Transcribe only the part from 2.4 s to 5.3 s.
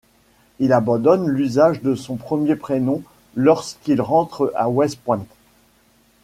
prénom lorsqu'il rentre à West Point.